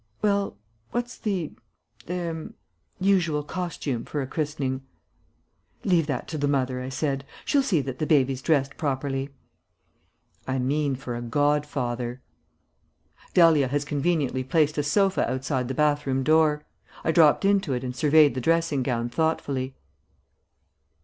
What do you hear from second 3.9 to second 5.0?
for a christening?"